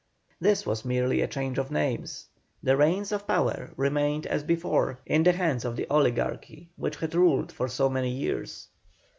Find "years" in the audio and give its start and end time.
8.09-8.67